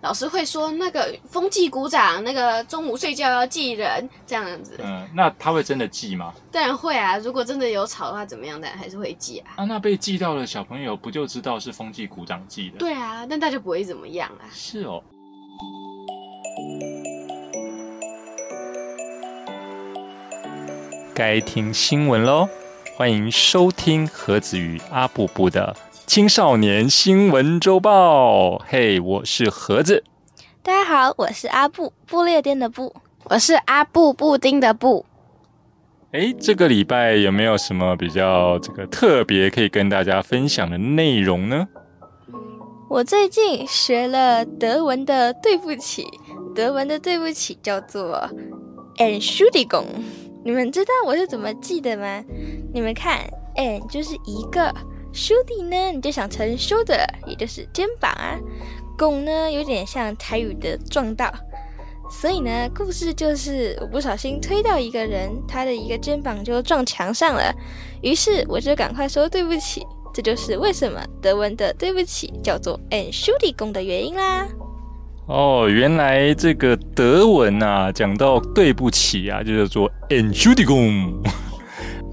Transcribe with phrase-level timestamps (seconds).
[0.00, 4.78] 老师会说那个风纪鼓掌，那个中午睡觉要记人这样子。
[4.82, 6.32] 嗯，那他会真的记吗？
[6.50, 8.60] 当然会啊，如果真的有吵的话，怎么样？
[8.60, 9.52] 当然还是会记啊。
[9.56, 12.78] 啊，那被记到的小朋友不就知道是风纪鼓掌记的？
[12.78, 14.46] 对啊，但他就不会怎么样啊。
[14.52, 15.02] 是哦。
[21.14, 22.48] 该听新闻喽，
[22.96, 25.76] 欢迎收听何子瑜阿布布的
[26.12, 28.58] 青少年新闻周报。
[28.58, 30.04] 嘿，我是盒子。
[30.62, 32.94] 大家好，我是阿布，布列颠的布。
[33.30, 35.06] 我是阿布布丁的布。
[36.12, 41.66] 哎，这个礼拜有没有什么比较这个特别可以跟大家分享的内容呢？
[42.90, 46.06] 我最近学了德文的对不起，
[46.54, 48.28] 德文的对不起叫做
[48.98, 49.86] “Entschuldigung”。
[50.44, 52.22] 你们知道我是怎么记的吗？
[52.74, 53.20] 你们看
[53.56, 54.70] ，“en” 就是一个
[55.12, 58.38] s h u l d 呢，你就想成 shoulder，也就是肩膀啊。
[58.96, 61.32] 拱呢，有点像台语的撞到。
[62.10, 67.52] 所以呢，故事就是我不小心推到一个人，他的一个肩膀就撞墙上了。
[68.02, 74.46] 于是我就赶快说对不起，这就是为什么德文的对不起叫做 e n s h u l d i g u n g 的原因啦。
[75.26, 81.30] 哦，原来这个德文啊，讲到对不起啊，就叫做 e n s h u l d i g u n g。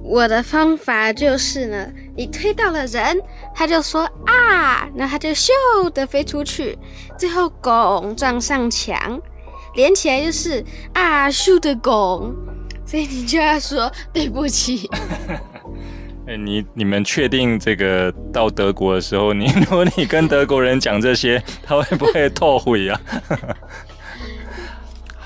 [0.09, 3.21] 我的方法就是呢，你推到了人，
[3.53, 5.51] 他就说啊，那他就咻
[5.93, 6.75] 的飞出去，
[7.15, 9.21] 最后拱撞上墙，
[9.75, 12.33] 连起来就是啊咻的拱，
[12.87, 14.89] 所以你就要说对不起。
[16.25, 22.99] 哎，你你们确定这个到德国的时候，你 如果你跟德国人讲这些，他会不会后悔呀？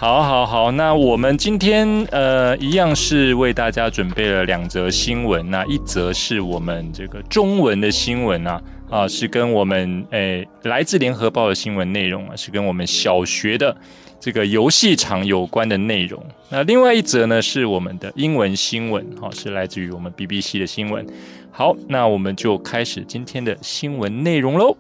[0.04, 13.74] 好，好，好，那我们今天呃，一样是为大家准备了两则新闻，那一则是我们这个中文的新闻啊，啊，是跟我们诶来自联合报的新闻内容啊，是跟我们小学的。
[14.20, 16.22] 这个游戏场有关的内容。
[16.50, 21.08] 那另外一则呢，是我们的英文新闻，哈，是来自于我们 BBC 的新闻。
[21.50, 24.76] 好，那我们就开始今天的新闻内容喽。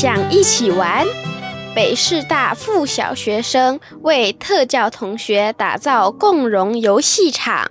[0.00, 1.04] 想一起玩？
[1.74, 7.68] 北师大附小学生为特教同学打造共融游戏场。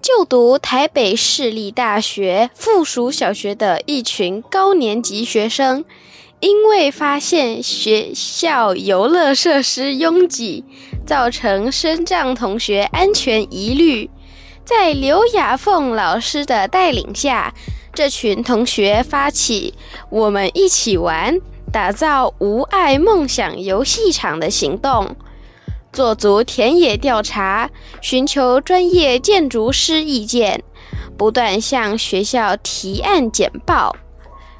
[0.00, 5.84] 就读台北市立大学附属小学的一群高年级学生，
[6.38, 10.64] 因为发现学校游乐设施拥挤，
[11.04, 14.08] 造成身障同学安全疑虑，
[14.64, 17.52] 在刘雅凤老师的带领下，
[17.92, 19.74] 这群同学发起
[20.10, 21.38] “我们一起玩，
[21.72, 25.16] 打造无爱梦想游戏场”的行动。
[25.92, 27.68] 做足田野调查，
[28.00, 30.62] 寻求专业建筑师意见，
[31.18, 33.96] 不断向学校提案简报。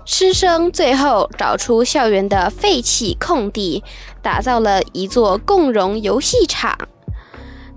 [0.04, 3.84] 师生最后找出校园的废弃空地，
[4.20, 6.76] 打造了一座共融游戏场，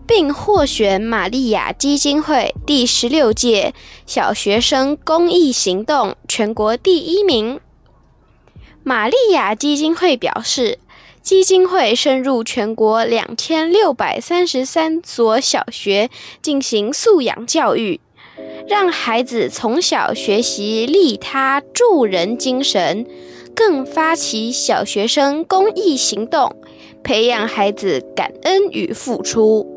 [0.07, 3.73] 并获选玛利亚基金会第十六届
[4.05, 7.59] 小学生公益行动全国第一名。
[8.83, 10.79] 玛利亚基金会表示。
[11.23, 16.09] 基金会深入全国两千六百三十三所小学
[16.41, 18.01] 进行素养教育，
[18.67, 23.07] 让孩子从小学习利他助人精神，
[23.55, 26.57] 更发起小学生公益行动，
[27.05, 29.72] 培养孩子感恩与付出，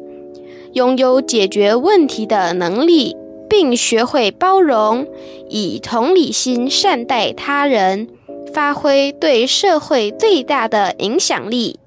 [0.77, 3.17] 拥有解决问题的能力，
[3.49, 5.07] 并学会包容，
[5.49, 8.09] 以同理心善待他人。
[8.53, 11.79] 发挥对社会最大的影响力。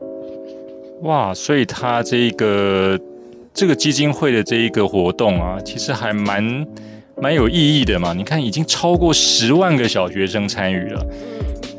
[1.02, 3.00] 哇，所以他这个
[3.54, 6.66] 这个基金会的这一个活动啊，其实还蛮
[7.22, 8.14] 蛮有意义的嘛。
[8.14, 11.06] 你看，已经超过十万个小学生参与了。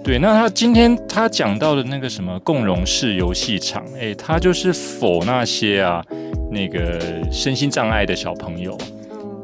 [0.03, 6.05] 对，那他今天他讲到的那个什么共融式游戏场，哎，他就是否那些啊
[6.51, 7.01] 那个
[7.31, 8.77] 身心障碍的小朋友。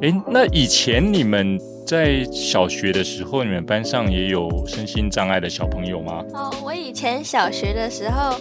[0.03, 1.59] 哎，那以前你们。
[1.87, 6.25] 在小学的时候，你们班上也有身心障碍的小朋友吗？
[6.34, 8.36] 哦，我以前小学的时候，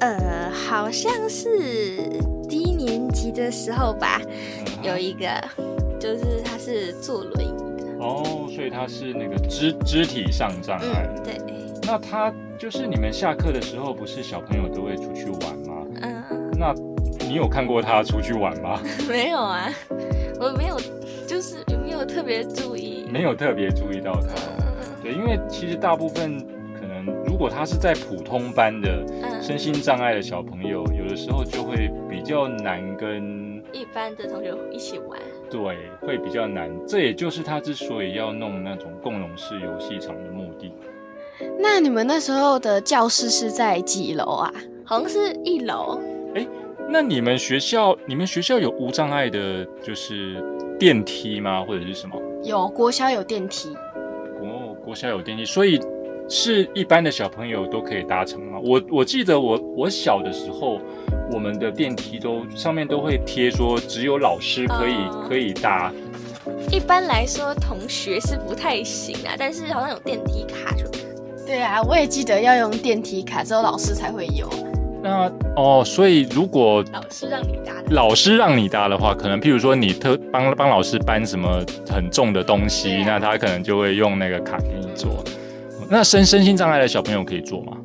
[0.00, 1.96] 呃，好像是
[2.46, 4.20] 低年级的时候吧，
[4.82, 5.42] 有一个，
[5.98, 8.04] 就是他是坐轮椅的。
[8.04, 11.08] 哦，所以他是那个肢肢体上障碍。
[11.24, 11.38] 对。
[11.86, 15.86] 那他就是你们下课的时候，不是小朋友都会出去玩吗？
[16.02, 16.22] 嗯。
[16.58, 16.74] 那
[17.34, 18.80] 你有看过他出去玩吗？
[19.10, 19.68] 没有啊，
[20.38, 20.76] 我没有，
[21.26, 21.56] 就是。
[21.84, 24.28] 没有特别注意，没有特别注意到他。
[25.02, 26.38] 对，因为其实大部分
[26.78, 29.04] 可能，如果他是在普通班的
[29.42, 35.18] 身心障碍的小朋友，有的时候就会比较难跟一般的同学一起玩。
[35.50, 35.60] 对，
[36.00, 36.70] 会比较难。
[36.86, 40.72] 这也就是他之所以要弄那种共融式游戏场的目的。
[41.58, 44.52] 那你们那时候的教室是在几楼啊？
[44.84, 46.00] 好像是一楼。
[46.88, 50.42] 那你们学校，你们学校有无障碍的，就是
[50.78, 51.64] 电梯吗？
[51.64, 52.16] 或者是什么？
[52.44, 53.74] 有国小有电梯，
[54.38, 55.80] 国国小有电梯，所以
[56.28, 58.58] 是一般的小朋友都可以搭乘吗？
[58.62, 60.80] 我我记得我我小的时候，
[61.32, 65.92] 我们的电梯都上面都会贴说只有老师可以、哦可以搭。
[66.70, 71.46] 一般来说，同学是不太行啊，但是好像有电梯卡就可以。
[71.46, 74.48] 对啊，我也记得要用电梯卡，只有老师才会有。
[75.04, 77.94] 那哦，所以如果老师让你搭的。
[77.94, 85.22] 老师让你搭的话，可能譬如说你特帮帮老师搬什么很重的东西，啊那他可能就会用那个卡给你做。
[85.90, 87.76] 那身身心障碍的小朋友可以做吗？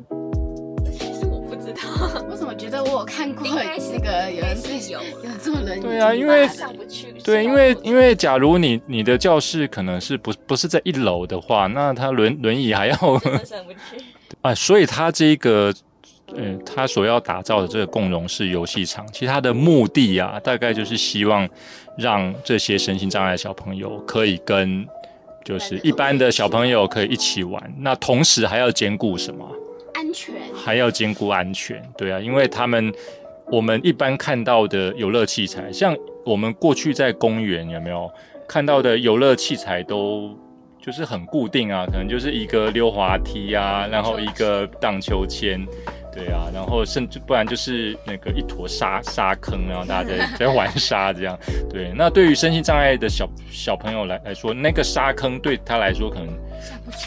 [0.98, 3.46] 其实我不知道，我怎么觉得我有看过
[3.92, 5.82] 那个有人是有有人坐轮椅？
[5.82, 7.12] 对啊因为上不去。
[7.22, 13.18] 对，因为因为假如你你的教室可能是不不是在一楼的话，那他轮轮椅还要上
[13.66, 14.02] 不去。
[14.40, 15.70] 啊，所以他这个。
[16.36, 21.48] 呃，他所要打造的这个共融式游戏场，其实他的目的啊，大概就是希望
[21.96, 24.86] 让这些身心障碍小朋友可以跟
[25.44, 29.46] 就是一般的小朋友可以一起玩，那同时还要兼顾什么？
[29.94, 30.34] 安全。
[30.54, 32.92] 还要兼顾安全，对啊，因为他们
[33.46, 38.08] 我们一般看到的游乐器材，像我们过去在公园有没有
[38.46, 40.38] 看到的游乐器材都
[40.80, 45.66] 就是很固定啊，可能就是一个溜滑梯啊，然后一个荡秋千。
[46.12, 51.38] 对啊，然后甚至不然就是那个一坨沙沙坑，然后大家在在玩沙这样。
[51.70, 56.28] 对，那对于身心障碍的小小朋友来来说，那个沙坑对他来说可能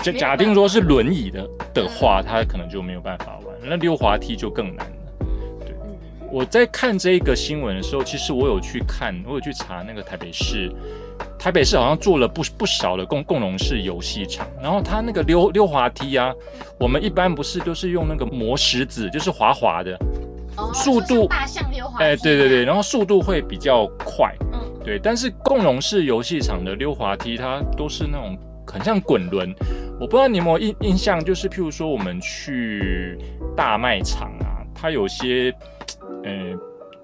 [0.01, 3.55] 假假定说是轮椅的的话，他可能就没有办法玩。
[3.61, 5.25] 那溜滑梯就更难了。
[5.65, 5.75] 对，
[6.31, 10.71] 我在看这个新闻的时候，其实我有去看，我有去查那个台北市，
[11.37, 16.33] 台北市好像做了不不少的共共融式游戏场，然后它那个溜溜滑梯啊，
[16.79, 19.93] 我们一般不是都是用那个磨石子，就是滑滑的，
[20.55, 22.03] 哦速度大象溜滑梯。
[22.03, 22.63] 哎、对对对，。
[22.63, 29.53] 然后速度会比较快，嗯，对，但是共融式游戏场的溜滑梯，它都是那种很像滚轮。
[29.99, 33.17] 我不知道你有没有印印象，就是譬如说我们去
[33.55, 35.53] 大卖场啊，它有些
[36.23, 36.31] 呃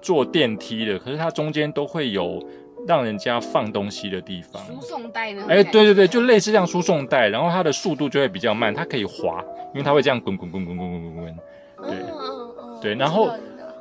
[0.00, 2.42] 坐电梯的，可是它中间都会有
[2.86, 4.62] 让人家放东西的地方。
[4.64, 5.44] 输送带呢？
[5.48, 11.36] 哎、对对对，就类似这样输送带，然后它的速度就会比较慢，它可以滑，因为它会这样滚滚滚滚滚滚滚滚。
[11.82, 13.30] 对嗯嗯嗯对然后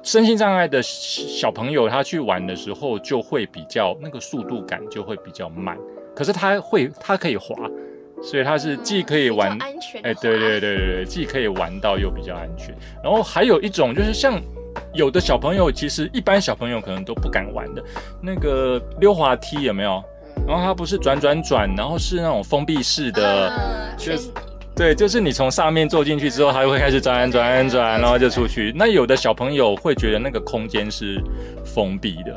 [0.04, 5.78] 身心障碍的小朋友，他去玩的时候就会比较那个速度感就会比较慢，
[6.16, 7.56] 可是他会他可以滑，
[8.22, 10.02] 所以它是既可以玩安全。
[10.02, 10.60] 哎、对对。
[10.60, 12.76] 对对对，既可以玩到又比较安全。
[13.04, 14.40] 然后还有一种就是像
[14.94, 17.84] 有的小朋友，其实一般小朋友可能都不敢玩的
[18.22, 20.04] 那个溜滑梯有没有？
[20.48, 23.50] 然后它不是转转转，然后是那种封闭式的。
[23.50, 24.30] 呃就是
[24.76, 28.74] 对，就是你从上面坐进去之后，它会开始转转转，然后就出去。
[28.74, 31.22] 那有的小朋友会觉得那个空间是
[31.66, 32.34] 封闭的，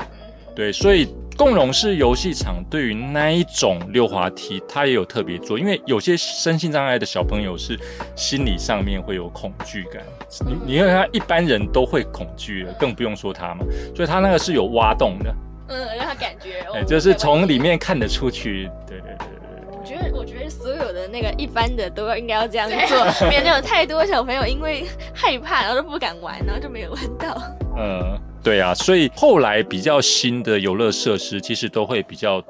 [0.53, 1.07] 对，所以
[1.43, 7.77] 共融式游戏场对于那一种溜滑梯，它也有特别做，因为有些身心障碍的小朋友是
[8.15, 10.01] 心理上面会有恐惧感，
[10.45, 15.35] 你你看他一般人都会恐惧了，更不用说他嘛，所以他那个是有挖洞的，
[15.67, 17.59] 嗯，让他感觉，哎、哦就是从里。
[17.59, 19.77] 面看得出去，对对对对对。
[19.77, 27.41] 我觉得，我觉得所有的那个一般的都要应该要这样做，免得有太多小朋友因为害怕，然后就不敢玩，然后就没有玩到。
[27.77, 32.43] 嗯，对啊，所以后来比较新的游乐设施，其实都会比较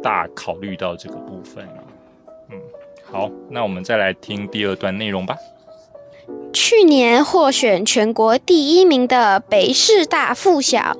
[0.00, 1.82] 大考虑到这个部分啊。
[2.50, 2.56] 嗯，
[3.10, 5.36] 好，那我们再来听第二段内容吧。
[6.52, 10.96] 去年获选全国第一名的北市大附小，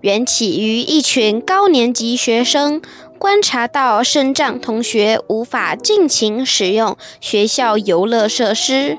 [0.00, 2.82] 缘起于一群高年级学生
[3.18, 8.98] 观察到身障同学无法尽情使用学校游乐设施，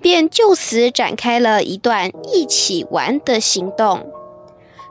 [0.00, 4.06] 便就此展开了一段一起玩的行动。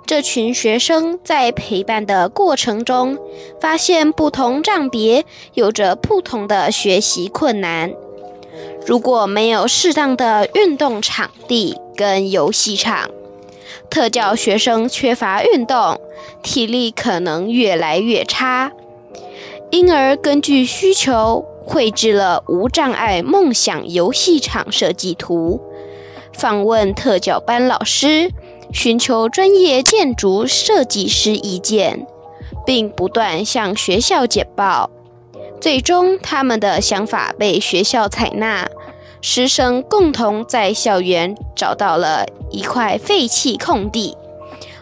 [0.10, 3.16] 这群学生在陪伴的过程中，
[3.62, 5.24] 发现不同障别
[5.54, 7.94] 有着不同的学习困难。
[8.88, 13.12] 如果没有适当的运动场地跟游戏场，
[13.92, 16.02] 特教学生缺乏运动，
[16.42, 18.72] 体力可能越来越差。
[19.70, 25.62] 因而根据需求绘制了无障碍梦想游戏场设计图，
[26.34, 28.32] 访问特教班老师，
[28.72, 32.06] 寻求专业建筑设计师意见，
[32.66, 34.90] 并不断向学校简报。
[35.60, 38.70] 最终，他们的想法被学校采纳，
[39.22, 44.16] 师生共同在校园找到了一块废弃空地，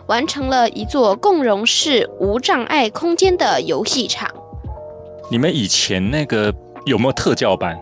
[0.08, 4.30] 完成了一座共融式无障碍空间的游戏场。
[5.32, 6.54] 你们以前那个
[6.86, 7.78] 有没有特教班？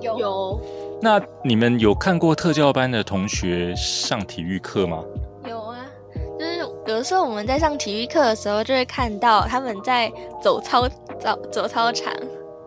[0.00, 0.60] 有有
[1.02, 5.02] 那你们有看过特教班的同学上体育课吗？
[6.86, 10.10] 有的时候我们在上体育课的时候，就会看到他们在
[10.42, 12.12] 走操走走操场。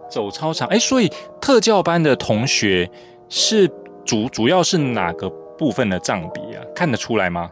[0.10, 2.90] 走操场，哎，所以特教班的同学
[3.30, 3.68] 是
[4.06, 5.28] 主主要是哪个
[5.58, 6.64] 部分的障比啊？
[6.76, 7.50] 看得出来吗？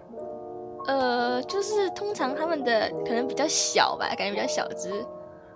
[0.88, 4.92] 呃，就是通常他们的可能比较小吧，感觉比较小只。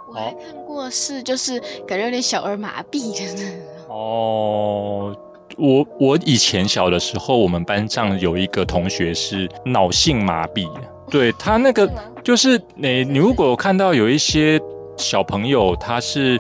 [0.08, 3.96] 我还看过是就是感觉有点小儿麻痹的那种。
[3.96, 5.16] 哦，
[5.58, 10.68] 我我以前小的时候，我们班上有一个同学是脑性麻痹，
[11.10, 11.90] 对他那个
[12.24, 14.60] 就是你你如果看到有一些
[14.98, 16.40] 小朋友他是。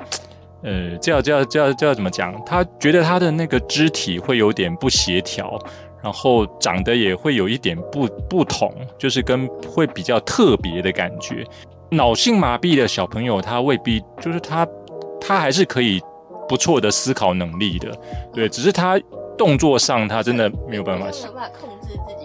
[0.67, 2.33] 呃，叫叫叫叫怎么讲？
[2.43, 5.59] 他觉得他的那个肢体会有点不协调，
[6.01, 11.45] 然后长得也会有一点不不同，就是跟会比较特别的感觉。
[11.91, 14.67] 脑性麻痹的小朋友，他未必就是他，
[15.21, 16.01] 他还是可以
[16.49, 17.95] 不错的思考能力的，
[18.33, 18.99] 对，只是他
[19.37, 22.24] 动作上他真的没有办法他没有办法控制自己。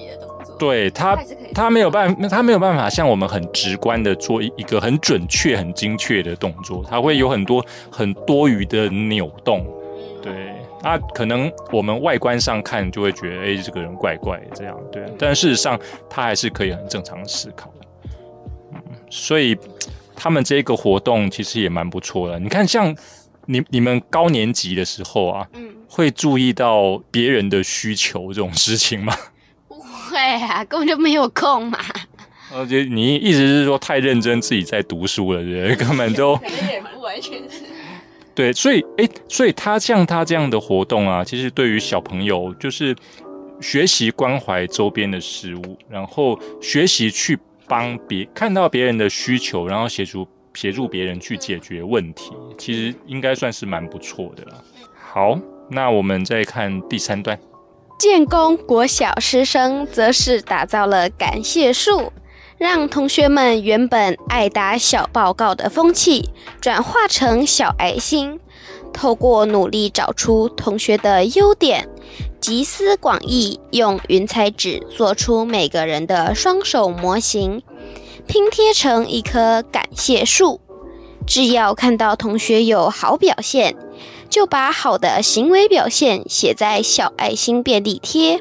[0.60, 1.18] 对他
[1.54, 9.66] 他没有办法，他没有办法像我们很直观的做一一个很准确、很精确的动作，他会有很多很多余的扭动。
[9.66, 17.86] 嗯，对，那可能我们外观上看就会觉得，哎、这个人怪怪这样，对，但事实上他还是可以很正常思考的。
[18.74, 19.56] 嗯，所以
[20.14, 22.38] 他们这个活动其实也蛮不错的。
[22.38, 22.94] 你看，像
[23.46, 29.16] 你你们高年级的时候啊，嗯，会注意到别人的需求这种事情吗？
[30.10, 31.78] 不会啊，根本就没有空嘛。
[32.52, 35.76] 而且你意思是说太认真自己在读书了，对不对？
[35.86, 37.62] 根本都可能也不完全是。
[38.34, 42.96] 对，所以哎，所以他像他这样的活动啊，其实对于小朋友就是
[43.60, 47.38] 学习关怀周边的事物，然后学习去
[47.68, 54.64] 帮别看到别人的需求，然后协助协助别人去解决问题，其实应该算是蛮不错的了。
[54.98, 55.38] 好，
[55.70, 57.38] 那我们再看第三段。
[58.00, 62.14] 建工国小师生则是打造了感谢树，
[62.56, 66.30] 让同学们原本爱打小报告的风气
[66.62, 68.40] 转化成小爱心。
[68.90, 71.90] 透过努力找出同学的优点，
[72.40, 77.62] 集思广益，用云彩纸做出每个人的双手模型，
[78.26, 80.62] 拼贴成一棵感谢树。
[81.26, 83.76] 只要看到同学有好表现，
[84.30, 88.40] 就把好的行为表现写在小爱心便利贴，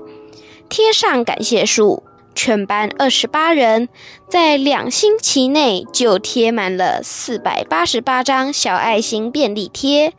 [0.70, 2.04] 贴上感谢书。
[2.36, 3.90] 全班二十八人，
[4.30, 10.14] 在两星期内就贴满了四百八十八张小爱心便利贴，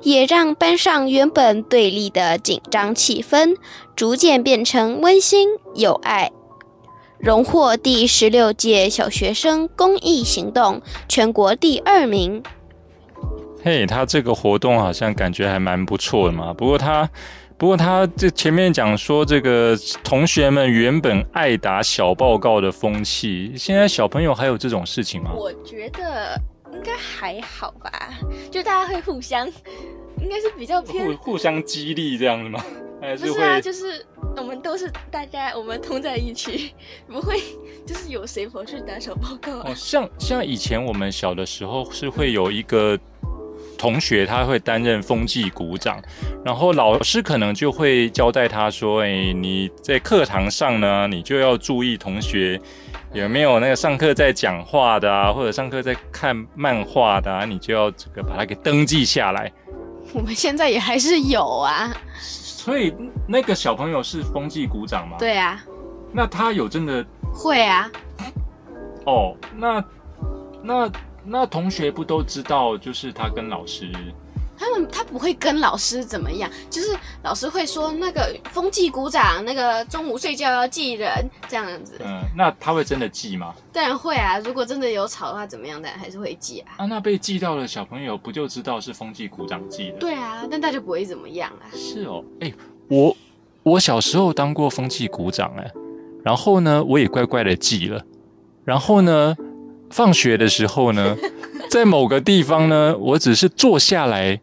[0.00, 3.56] 也让班上原本对立的紧张气氛
[3.94, 6.30] 逐渐变成温馨有爱。
[7.18, 12.42] 荣获第十六届小学生公益行动全国第二名。
[13.66, 16.54] 嘿，他这个活动好像感觉还蛮不错的嘛。
[16.54, 17.10] 不过他，
[17.58, 25.32] 不过他这前面讲说，这个同学们原本爱打小报告的风气，现在小朋友还有这种事情吗？
[25.34, 26.40] 我觉得
[26.72, 27.90] 应该还好吧，
[28.52, 29.44] 就大家会互相，
[30.22, 32.64] 应该是比较偏互互相激励这样子吗？
[33.02, 34.06] 还是不是啊，就是
[34.36, 36.72] 我们都是大家，我们通在一起，
[37.08, 37.40] 不会
[37.84, 42.98] 就是有谁跑去打小报告啊哦，像像以前我们小的时候是会有一个
[43.76, 46.00] 同学，他会担任风纪股长，
[46.44, 52.60] 然后老师可能就会交代他说：“哎，你在课堂上呢，你就要注意同学
[53.12, 59.52] 有没有那个上课在讲话的啊，或者上课在看漫画的啊，你就要这个把它给登记下来。
[60.12, 62.94] 我们现在也还是有啊，”所以
[63.28, 65.16] 那个小朋友是风纪股长吗？。
[65.18, 65.62] 对啊，
[66.12, 67.90] 那他有真的会啊，
[69.04, 69.36] 哦？
[69.56, 69.84] 那
[70.62, 70.90] 那
[71.26, 73.90] 那同学不都知道，就是他跟老师。
[74.58, 81.12] 他们他不会跟老师怎么样，就是老师会说那个风纪鼓掌，那个中午睡觉要记人
[81.46, 82.00] 这样子。
[82.02, 83.54] 嗯，那他会真的记吗？
[83.70, 86.72] 当然会啊，如果真的有吵的话，怎么样，当然还是会记啊。
[86.78, 91.68] 啊，那被记到的小朋友不就知道是风纪股长记的？，对啊，但他就不会怎么样啊。
[91.74, 92.24] 是哦。
[92.40, 92.50] 哎、
[92.88, 93.14] 我
[93.62, 95.70] 我小时候当过风纪股长哎，
[96.24, 98.02] 然后呢，我也乖乖的记了。
[98.64, 99.36] 然后呢，
[99.90, 101.16] 放学的时候呢，
[101.70, 104.40] 在某个地方呢，我只是坐下来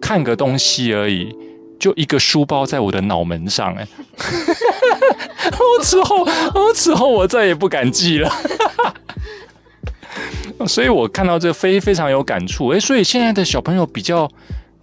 [0.00, 1.36] 看个东西而已。
[1.76, 8.32] 就一个书包在我的脑门上，哎， 我之后，我之后我再也不敢记了。
[10.66, 14.26] 所以我看到这非非常有感触，哎，所以现在的小朋友比较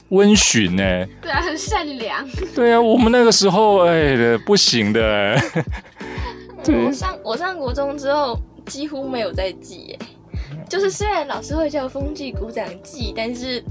[0.10, 2.24] 温驯，呢，对啊，很善良。
[2.54, 5.42] 对啊，我们那个时候，哎，不行的，
[6.68, 8.40] 我上我上国中之后
[8.72, 10.00] 几乎没有在记耶，
[10.70, 13.62] 就是虽然老师会叫风纪鼓掌记，但是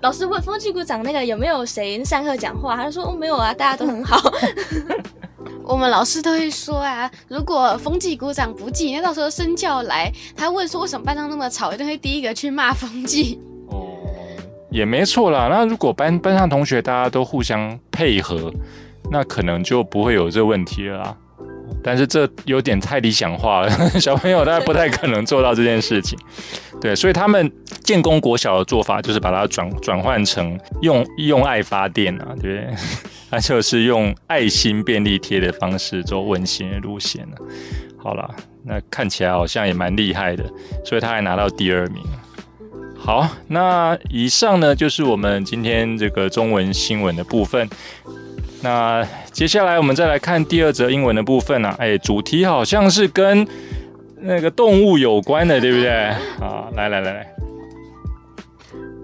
[0.00, 4.20] 老师问风纪鼓掌那个有没有谁上课讲话，他就说哦没有啊，大家都很好。
[5.64, 13.40] 我们老师都会说啊，如果风纪鼓掌不记，那到时候身教来，他问说为什么班上那么吵，一定会第一个去骂风纪。
[13.68, 13.96] 哦，
[14.72, 15.46] 也没错啦。
[15.48, 18.52] 那如果班班上同学大家都互相配合，
[19.08, 21.16] 那可能就不会有这问题了啦。
[21.82, 26.18] 但是这有点太理想化了， 小朋友大概不太可能做到这件事情。
[26.80, 27.50] 对，所以他们
[27.84, 32.74] 建功国小的做法就是把它转转换成用用爱发电啊，对不对？
[33.30, 37.36] 那就是用爱心便利贴的方式做温馨的路线了。
[37.96, 38.28] 好了，
[38.64, 40.44] 那看起来好像也蛮厉害的，
[40.84, 42.02] 所以他还拿到第二名。
[42.98, 47.68] 好，那以上呢就是我们今天这个中文新闻的部分。
[48.61, 53.47] 那接下来我们再来看第二则英文的部分啊，哎，主题好像是跟
[54.19, 55.89] 那个动物有关的，对不对？
[55.89, 57.35] 啊，来来来来，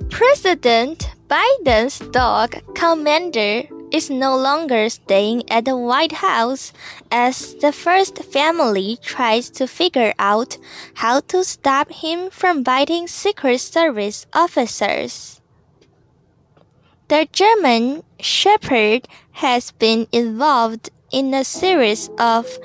[0.10, 0.98] President
[1.30, 6.70] Biden's dog Commander is no longer staying at the White House
[7.10, 10.58] as the first family tries to figure out
[10.96, 15.37] how to stop him from biting Secret Service officers.
[17.09, 22.59] The German Shepherd has been involved in a series of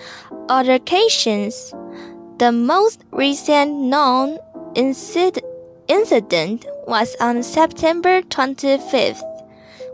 [0.49, 1.73] altercations.
[2.39, 4.39] The most recent known
[4.75, 5.39] incid
[5.87, 9.23] incident was on September 25th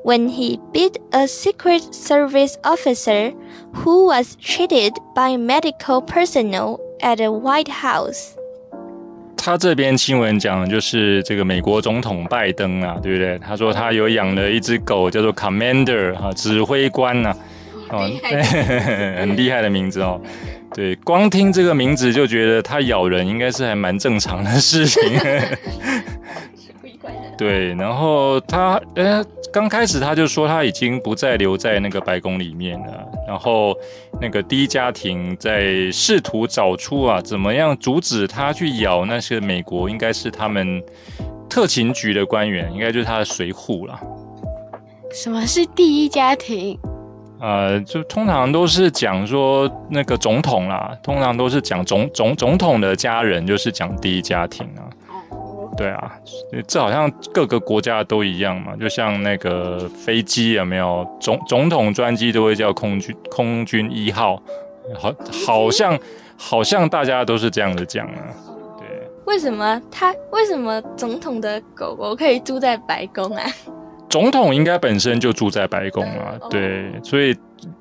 [0.02, 3.30] when he bit a Secret Service officer
[3.76, 8.36] who was treated by medical personnel at the White House.
[9.42, 13.40] 他这边新闻讲的就是这个美国总统拜登啊，对不对？
[13.40, 17.34] 他说他有养了一只狗，叫做 Commander 啊，指挥官呐，
[17.90, 18.10] 哦，
[19.18, 20.22] 很厉害的名字哦。
[20.76, 25.02] 对，光听这个名字就觉得它咬人应该是还蛮正常的事情。
[27.40, 33.08] 对，然后他，呃，刚开始他就说他已经不再留在那个白宫里面了。
[33.26, 33.74] 然后
[34.20, 40.84] 那个第一家庭在试图找出啊，怎么样阻止他去咬那些美国应该是他们
[41.50, 43.98] 特勤局的官员，应该就是他的随扈了。
[45.10, 46.78] 什么是第一家庭？
[47.40, 54.84] 呃，就通常都是讲说那个总统啦，通常都是讲总总总统的家人，就是讲第一家庭啊。
[55.80, 56.12] 对啊，
[56.68, 64.36] 这好像各个国家都一样嘛，就像那个飞机有没有总总统专机都会叫空军空军一号，
[64.94, 65.16] 好，
[65.48, 65.98] 好像
[66.38, 68.20] 好像大家都是这样子讲啊。
[68.78, 68.88] 对，
[69.24, 73.46] 为什么他为什么总统的狗狗可以住在白宫啊？
[74.10, 77.34] 总统应该本身就住在白宫啊，对，所以。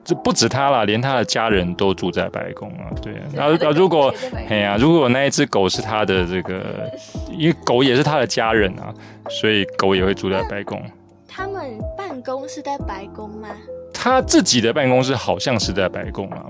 [0.04, 2.90] 这不止他啦，连他的家人都住在白宫啊。
[3.02, 4.12] 对，然后如果，
[4.48, 6.90] 哎呀，如果那一只狗是他的这个，
[7.30, 8.92] 因为狗也是他的家人啊，
[9.28, 10.82] 所以狗也会住在白宫。
[11.26, 13.48] 他们办公是在白宫吗？
[13.92, 16.46] 他自己的办公室好像是在白宫啊。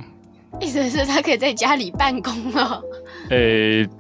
[0.60, 2.82] 意思是，他可以在家里办公了。
[3.30, 3.88] 诶。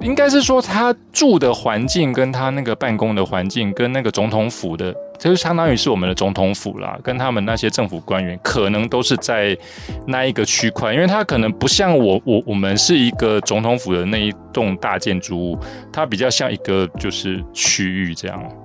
[0.00, 9.56] 应该是说他住的环境跟他那个办公的环境跟那个总统府的，这就相当于是我们的总统府啦，跟他们那些政府官员可能都是在
[10.04, 15.58] 那一个区块，因为他可能不像我我我们是一个总统府的那一栋大建筑物，
[15.92, 18.61] 它比较像一个就是区域这样。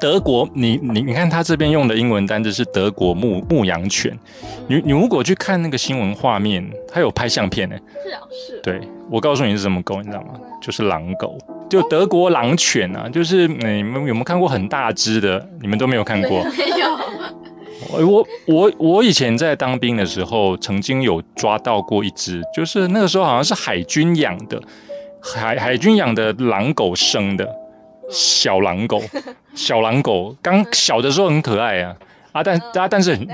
[0.00, 4.16] 德国，你你你看他这边用的英文单字是德国牧牧羊犬，
[4.66, 7.76] 你你如果去看那个新闻画面，他有拍相片呢。
[8.02, 8.60] 是啊，是。
[8.62, 10.34] 对，我告诉你是什么狗，你知道吗？
[10.60, 11.36] 就是狼狗，
[11.68, 15.46] 就德国狼犬啊，就是你们有没有看过很大只的？
[15.60, 16.42] 你们都没有看过？
[16.44, 16.98] 没有。
[18.06, 24.60] 我我我以前在当兵的时候，曾经有抓到过一只，就是那个时候好像是海军养的，
[25.20, 27.46] 海海军养的狼狗生的。
[28.10, 29.02] 小狼狗，
[29.54, 31.96] 小狼狗刚小的时候很可爱啊。
[32.32, 33.28] 啊，但啊但是很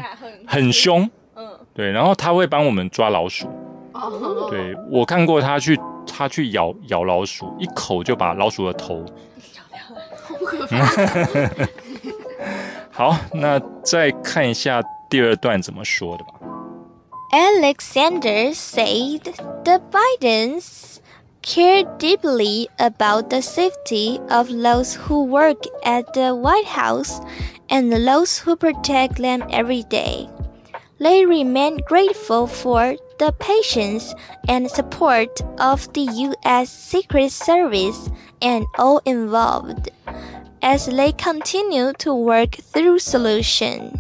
[0.47, 3.49] 很凶，嗯，对，然后它会帮我们抓老鼠，
[3.95, 9.03] 哦，对我看过它去它去咬咬老鼠，一口就把老鼠的头
[9.57, 10.79] 咬掉
[11.49, 11.69] 了，
[12.93, 16.35] 好，那再看一下第二段怎么说的吧。
[17.33, 19.23] Alexander said
[19.65, 20.90] the Bidens.
[21.43, 27.21] Care deeply about the safety of those who work at the White House
[27.69, 30.29] and those who protect them every day.
[30.99, 34.15] They remain grateful for the patience
[34.49, 36.71] and support of the U.S.
[36.71, 38.11] Secret Service
[38.43, 39.89] and all involved
[40.63, 43.99] as they continue to work through solutions.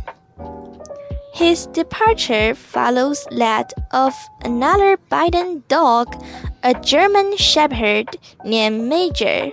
[1.33, 6.23] His departure follows that of another Biden dog,
[6.64, 8.08] a German Shepherd
[8.44, 9.52] named Major,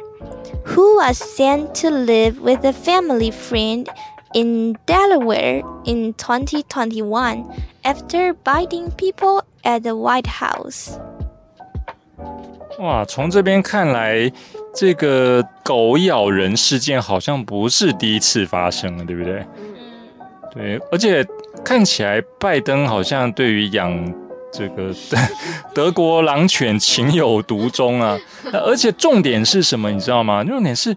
[0.64, 3.88] who was sent to live with a family friend
[4.35, 7.44] in Delaware in 2021
[7.85, 10.98] after biting people at the White House.
[12.78, 14.33] 哇，从这边看来，
[14.74, 19.44] 这个狗咬人事件好像不是第一次发生了，对不对？
[20.55, 21.24] 对，而且
[21.64, 23.92] 看起来拜登好像对于养
[24.58, 24.93] 这个
[25.76, 28.17] 德国狼犬情有独钟啊。
[28.52, 30.43] 而且重点是什么，你知道吗？
[30.43, 30.96] 重点是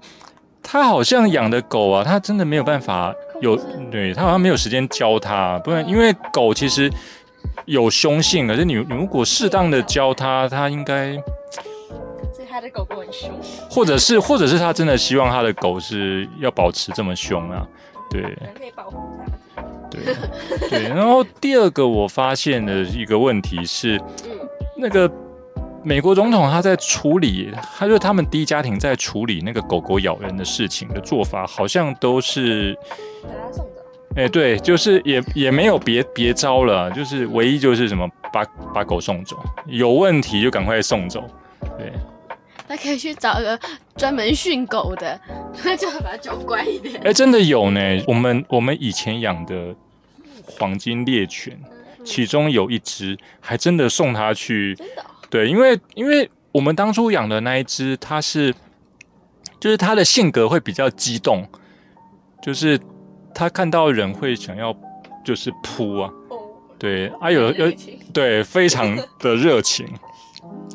[0.62, 3.56] 他好像养的狗啊，他真的没有办法有，
[3.90, 6.90] 对他好像没有时间教它，不然因为狗其实
[7.66, 11.16] 有凶性，可是你你如果适当的教它，它应该。
[12.52, 13.30] 他的狗狗很凶，
[13.70, 17.64] 或者是，或者是他真的希望他的狗是要保持这么凶啊？
[18.10, 18.22] 对，
[18.58, 19.19] 可以保护它。
[20.04, 20.88] 对对。
[20.88, 24.00] 然后第二个我发现的一个问题是，
[24.76, 25.10] 那个
[25.82, 32.76] 美国总统他在处理，他就他们第一家庭在处理那个狗狗咬人的事情的做法，好像都是
[33.22, 33.70] 把它送走。
[34.16, 39.36] 哎，对，就是也也没有别别招了，就是唯一就是什么把把狗送走，
[39.66, 41.24] 有问题就赶快送走，
[41.78, 41.92] 对。
[42.68, 43.58] 他可以去找个
[43.96, 45.20] 专门训狗的，
[45.64, 47.00] 那 就要把它教乖一点。
[47.02, 47.80] 哎，真的有呢。
[48.06, 49.74] 我们我们以前养的
[50.46, 51.58] 黄金猎犬，
[52.04, 54.76] 其中有一只还真的送它去。
[55.28, 58.54] 对，因为因为我们当初养的那一只，它是
[59.58, 61.48] 就是它的性格会比较激动，
[62.42, 62.78] 就是
[63.34, 64.76] 它看到人会想要
[65.24, 66.10] 就是扑啊。
[66.78, 67.72] 对啊，有有
[68.12, 69.86] 对，非常的热情。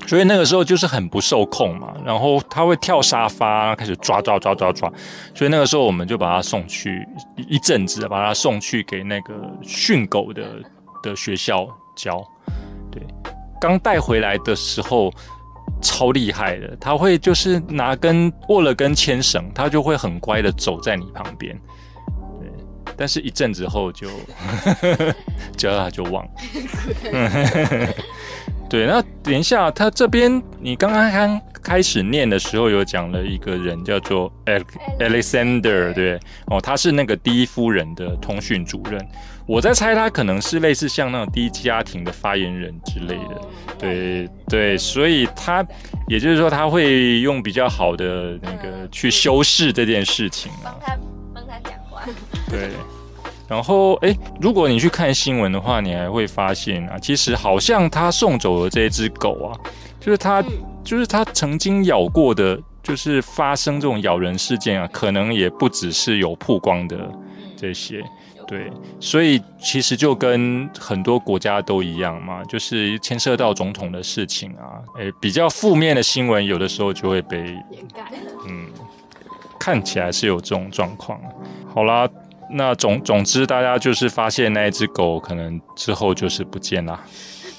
[0.07, 4.91] 所以那个时候就是很不受控嘛，然后他会跳沙发，开始抓抓抓抓抓。
[5.33, 10.43] 所以那个时候我们就把他送去一阵子，把他送去给那个训狗的
[11.01, 12.23] 的学校教。
[12.91, 13.01] 对，
[13.59, 15.11] 刚带回来的时候
[15.81, 21.59] 超厉害的，他会就是拿根握了根牵绳，他就会很乖的走在你旁边。
[22.39, 22.49] 对，
[22.95, 24.07] 但是一阵子后就
[25.57, 26.31] 教他就忘了。
[28.69, 34.31] 对，那等一下，他这边你刚刚刚开始念的时候，有讲了一个人叫做
[34.99, 38.99] Alexander，对，哦，他是那个第一夫人的通讯主任，
[39.45, 43.41] 我在猜他可能是类似像那种第一家庭的发言人之类的，
[43.77, 45.65] 对对，所以他
[46.07, 50.97] 也就是说他会用比较好的那个去修饰这件事情啊，帮他
[51.33, 52.01] 帮他讲话，
[52.49, 52.69] 对。
[53.47, 59.53] 然后，哎，如果你去看新闻的话，你还会发现啊，其实好像他送走了这只狗啊，
[59.99, 60.43] 就是他，
[60.83, 66.97] 就是他曾经咬过的，就是发生这种咬人事件啊，可能也不只是有曝光的
[67.55, 68.03] 这些，
[68.47, 77.37] 对，所以其实就跟很多国家都一样嘛，就是牵涉到总统的事情啊，哎，比较负面的新闻，有的时候就会被
[77.69, 78.11] 掩盖，
[78.47, 78.65] 嗯，
[79.59, 81.21] 看起来是有这种状况。
[81.71, 82.09] 好啦。
[82.49, 86.99] 那总总之，大家就是发现那一只狗可能之后就是不见了，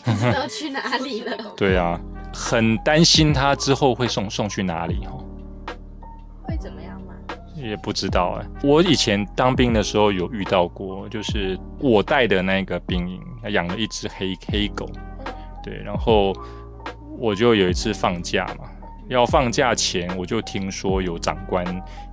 [0.05, 1.37] 不知道去哪里了。
[1.57, 2.01] 对啊，
[2.33, 5.25] 很担心它之后会送送去哪里哦。
[6.43, 7.15] 会怎么样吗？
[7.57, 8.47] 也不知道哎。
[8.63, 13.21] 我以前当兵的时候有遇到过，就是我带的那个兵营
[13.51, 14.89] 养了一只黑黑狗，
[15.65, 16.33] 对，然后
[17.19, 18.69] 我就有一次放假嘛。
[19.09, 21.65] 要放假前，我就听说有长官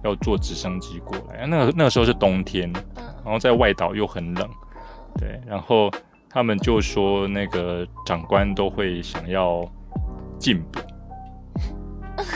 [0.04, 1.46] 要坐直升机过来。
[1.48, 2.72] 那个那个时候是冬天，
[3.24, 4.48] 然后在外岛又很冷，
[5.18, 5.42] 对。
[5.48, 5.90] 然后
[6.30, 9.68] 他们就说，那个长官都会想要
[10.38, 10.80] 进补。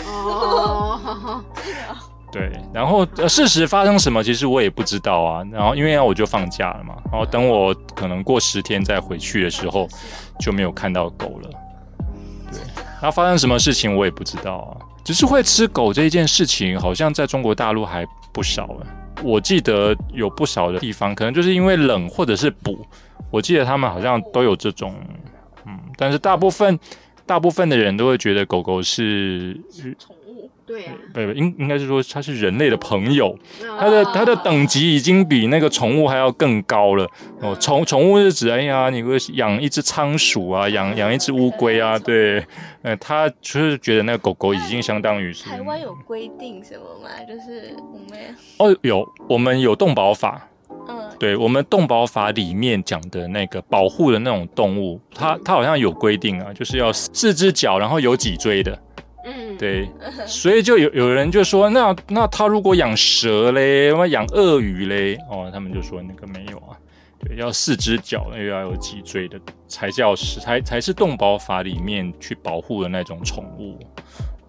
[0.08, 1.44] 哦，
[2.32, 2.52] 对。
[2.74, 5.44] 然后事实发生什么，其实我也不知道啊。
[5.52, 9.88] 然后因为我就放假了嘛，然后等我可能过十天再回去的时候，
[10.40, 11.50] 就没有看到狗了。
[13.02, 18.68] 那发生什么事情我也不知道啊，只是会吃狗这一件事情，好像在中国大陆还不少
[19.24, 22.86] 我记得有不少的地方，可能就是因为冷或者是补，
[23.32, 24.96] 我记得他们好像都有这种，
[25.66, 26.80] 嗯，但是大部分
[27.26, 29.60] 大部分的人都会觉得狗狗是。
[30.68, 33.34] 对呀，不不，应应该是说它是人类的朋友，
[33.80, 37.56] 它的它的等级已经比那个宠物还要更高了哦。
[37.56, 42.46] 宠宠物是指哎呀，你会养一只仓鼠啊，养养一只乌龟啊， 对，
[42.82, 45.46] 呃，他就是觉得那个狗狗已经相当于是。
[45.46, 47.10] 台湾有规定什么吗？
[47.26, 50.50] 就是我们哦，有我们有动保法，
[50.90, 58.78] 嗯，对我们动保法里面讲的那个保护的那种动物，它它好像有规定啊，就是要四只脚，然后有脊椎的。
[59.58, 59.90] 对，
[60.26, 66.78] 所以就有有人就说，那那他如果养蛇嘞，养鳄鱼嘞，哦，他们就说那个没有啊，
[67.20, 73.80] 对，要四只脚，又要有脊椎的，才叫是才才是动保法里面去保护的那种宠物。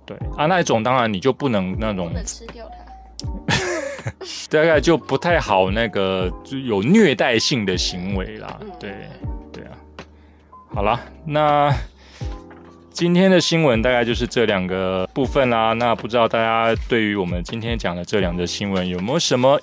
[0.05, 2.79] 对啊，那一种当然你就不能那种不能吃掉它。
[4.49, 8.59] 大概就不太好，那个就有虐待性的行为啦。
[8.63, 8.95] 嗯对
[9.53, 9.77] 对啊，
[10.73, 11.75] 好了，那
[12.99, 15.73] 今天的新闻大概就是这两个部分啦。
[15.75, 19.57] 那不知道大家对于我们今天讲的这两则新闻有没有什么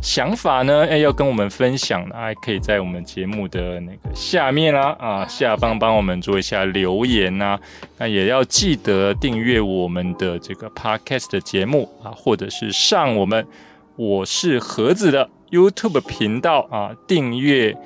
[0.00, 0.84] 想法呢？
[0.90, 7.56] 哎，要跟我们分享的，还可以在我们节目的那个下面啦啊下方帮我们做一下留言呐、
[7.98, 13.46] 那也要记得订阅我们的这个 podcast 的节目啊，或者是上我们
[13.94, 17.76] 我是盒子的 YouTube 频道啊，订阅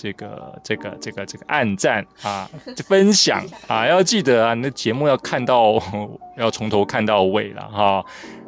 [0.00, 2.48] 这个这个这个这个暗赞啊，
[2.88, 5.74] 分享 啊，要记得啊，你的节目要看到，
[6.38, 8.02] 要从头看到尾了哈。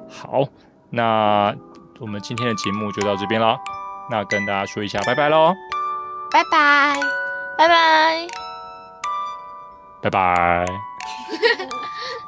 [0.09, 0.49] 好，
[0.89, 1.55] 那
[2.01, 3.59] 我们今天的节目就到这边了，
[4.11, 5.53] 那跟大家说一下拜拜喽，
[6.31, 6.99] 拜拜。
[7.59, 8.27] 拜拜。
[10.01, 10.65] 拜拜。